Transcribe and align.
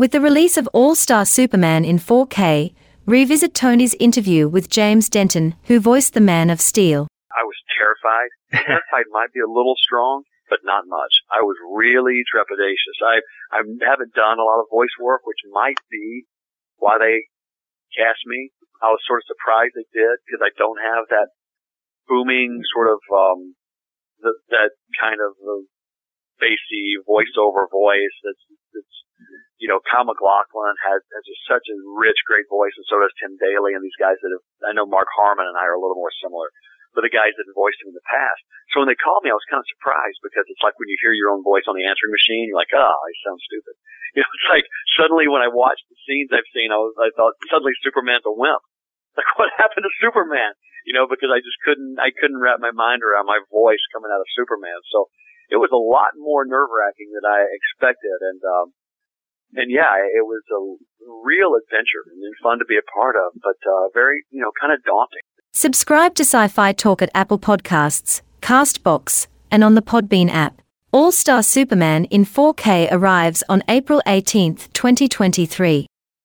With 0.00 0.16
the 0.16 0.24
release 0.24 0.56
of 0.56 0.64
All 0.72 0.96
Star 0.96 1.28
Superman 1.28 1.84
in 1.84 2.00
4K, 2.00 2.72
revisit 3.04 3.52
Tony's 3.52 3.92
interview 4.00 4.48
with 4.48 4.72
James 4.72 5.12
Denton, 5.12 5.60
who 5.68 5.76
voiced 5.76 6.16
the 6.16 6.24
Man 6.24 6.48
of 6.48 6.56
Steel. 6.56 7.04
I 7.36 7.44
was 7.44 7.60
terrified. 7.76 8.32
terrified 8.64 9.12
might 9.12 9.28
be 9.36 9.44
a 9.44 9.52
little 9.52 9.76
strong, 9.76 10.24
but 10.48 10.64
not 10.64 10.88
much. 10.88 11.12
I 11.28 11.44
was 11.44 11.60
really 11.76 12.24
trepidatious. 12.32 12.96
I 13.04 13.20
I 13.52 13.60
haven't 13.84 14.16
done 14.16 14.40
a 14.40 14.48
lot 14.48 14.64
of 14.64 14.72
voice 14.72 14.96
work, 14.98 15.20
which 15.28 15.44
might 15.52 15.76
be 15.90 16.24
why 16.78 16.96
they 16.96 17.28
cast 17.92 18.24
me. 18.24 18.56
I 18.80 18.88
was 18.88 19.04
sort 19.04 19.20
of 19.20 19.28
surprised 19.28 19.76
they 19.76 19.84
did 19.92 20.16
because 20.24 20.40
I 20.40 20.56
don't 20.56 20.80
have 20.80 21.12
that 21.12 21.28
booming 22.08 22.64
sort 22.72 22.88
of 22.88 23.04
um 23.12 23.52
the, 24.24 24.32
that 24.48 24.72
kind 24.96 25.20
of 25.20 25.36
uh, 25.44 25.68
bassy 26.40 26.96
voiceover 27.04 27.68
voice 27.68 28.16
that's 28.24 28.44
that's 28.72 28.89
you 29.60 29.68
know, 29.68 29.84
Kyle 29.84 30.08
MacLachlan 30.08 30.76
has, 30.88 31.04
has 31.12 31.24
just 31.28 31.44
such 31.44 31.68
a 31.68 31.76
rich, 32.00 32.16
great 32.24 32.48
voice, 32.48 32.72
and 32.80 32.88
so 32.88 32.96
does 32.96 33.12
Tim 33.20 33.36
Daly 33.36 33.76
and 33.76 33.84
these 33.84 34.00
guys 34.00 34.16
that 34.24 34.32
have, 34.32 34.44
I 34.64 34.72
know 34.72 34.88
Mark 34.88 35.12
Harmon 35.12 35.44
and 35.44 35.60
I 35.60 35.68
are 35.68 35.76
a 35.76 35.82
little 35.82 36.00
more 36.00 36.12
similar, 36.24 36.48
but 36.96 37.04
the 37.04 37.12
guys 37.12 37.36
that 37.36 37.44
have 37.44 37.60
voiced 37.60 37.78
him 37.84 37.92
in 37.92 37.96
the 38.00 38.08
past. 38.08 38.40
So 38.72 38.80
when 38.80 38.88
they 38.88 38.98
called 38.98 39.22
me, 39.22 39.30
I 39.30 39.36
was 39.36 39.46
kind 39.52 39.60
of 39.60 39.68
surprised 39.68 40.18
because 40.24 40.48
it's 40.48 40.64
like 40.64 40.74
when 40.80 40.88
you 40.88 40.98
hear 41.04 41.12
your 41.12 41.30
own 41.30 41.44
voice 41.44 41.68
on 41.68 41.76
the 41.76 41.86
answering 41.86 42.10
machine, 42.10 42.50
you're 42.50 42.58
like, 42.58 42.72
oh, 42.72 42.96
I 42.96 43.10
sound 43.22 43.38
stupid. 43.44 43.76
You 44.10 44.26
know, 44.26 44.34
it's 44.34 44.50
like 44.50 44.66
suddenly 44.98 45.30
when 45.30 45.38
I 45.38 45.46
watched 45.46 45.86
the 45.86 45.94
scenes 46.02 46.34
I've 46.34 46.50
seen, 46.50 46.74
I 46.74 46.82
was, 46.82 46.98
I 46.98 47.14
thought 47.14 47.38
suddenly 47.46 47.70
Superman's 47.78 48.26
a 48.26 48.34
wimp. 48.34 48.58
Like 49.14 49.30
what 49.38 49.54
happened 49.54 49.86
to 49.86 50.00
Superman? 50.02 50.58
You 50.82 50.98
know, 50.98 51.06
because 51.06 51.30
I 51.30 51.38
just 51.38 51.54
couldn't, 51.62 51.94
I 52.02 52.10
couldn't 52.10 52.42
wrap 52.42 52.58
my 52.58 52.74
mind 52.74 53.06
around 53.06 53.30
my 53.30 53.38
voice 53.54 53.78
coming 53.94 54.10
out 54.10 54.18
of 54.18 54.34
Superman. 54.34 54.82
So 54.90 55.06
it 55.46 55.62
was 55.62 55.70
a 55.70 55.78
lot 55.78 56.18
more 56.18 56.42
nerve 56.42 56.74
wracking 56.74 57.14
than 57.14 57.22
I 57.22 57.46
expected. 57.54 58.18
And, 58.18 58.42
um, 58.42 58.74
and 59.54 59.70
yeah, 59.70 59.96
it 59.98 60.24
was 60.24 60.42
a 60.50 60.60
real 61.24 61.54
adventure 61.54 62.04
and 62.06 62.34
fun 62.42 62.58
to 62.58 62.64
be 62.64 62.76
a 62.76 62.86
part 62.94 63.16
of, 63.16 63.32
but 63.42 63.58
uh, 63.66 63.88
very, 63.94 64.24
you 64.30 64.40
know, 64.40 64.52
kind 64.60 64.72
of 64.72 64.82
daunting. 64.84 65.20
Subscribe 65.52 66.14
to 66.14 66.24
Sci 66.24 66.48
Fi 66.48 66.72
Talk 66.72 67.02
at 67.02 67.10
Apple 67.14 67.38
Podcasts, 67.38 68.22
Castbox, 68.40 69.26
and 69.50 69.64
on 69.64 69.74
the 69.74 69.82
Podbean 69.82 70.30
app. 70.30 70.62
All 70.92 71.12
Star 71.12 71.42
Superman 71.42 72.04
in 72.06 72.24
4K 72.24 72.88
arrives 72.90 73.42
on 73.48 73.62
April 73.68 74.02
18, 74.06 74.56
2023. 74.72 75.86